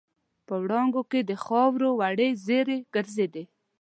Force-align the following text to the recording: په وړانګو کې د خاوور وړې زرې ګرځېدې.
په 0.47 0.55
وړانګو 0.63 1.01
کې 1.11 1.19
د 1.29 1.31
خاوور 1.45 1.83
وړې 1.99 2.29
زرې 2.45 2.77
ګرځېدې. 2.93 3.43